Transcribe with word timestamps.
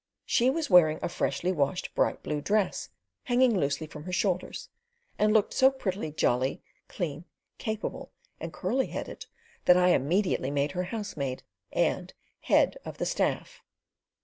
She 0.25 0.49
was 0.49 0.67
wearing 0.67 0.97
a 1.03 1.07
freshly 1.09 1.51
washed 1.51 1.93
bright 1.93 2.23
blue 2.23 2.41
dress, 2.41 2.89
hanging 3.25 3.55
loosely 3.55 3.85
from 3.85 4.05
her 4.05 4.11
shoulders, 4.11 4.69
and 5.19 5.31
looked 5.31 5.53
so 5.53 5.69
prettily 5.69 6.11
jolly, 6.11 6.63
clean, 6.87 7.25
capable, 7.59 8.11
and 8.39 8.51
curly 8.51 8.87
headed, 8.87 9.27
that 9.65 9.77
I 9.77 9.89
immediately 9.89 10.49
made 10.49 10.71
her 10.71 10.85
housemaid 10.85 11.43
and 11.71 12.11
Head 12.39 12.79
of 12.83 12.97
the 12.97 13.05
Staff. 13.05 13.61